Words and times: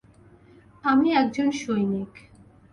আমি 0.83 1.07
একজন 1.13 1.47
সৈনিক। 1.51 2.11